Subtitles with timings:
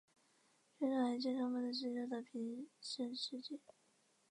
[0.79, 2.67] 卷首还介绍孟德斯鸠的生平
[3.15, 3.61] 事迹。